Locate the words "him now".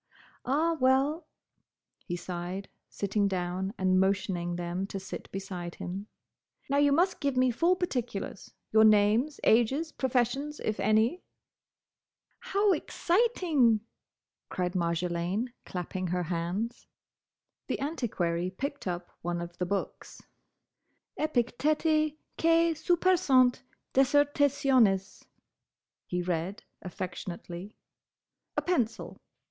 5.75-6.77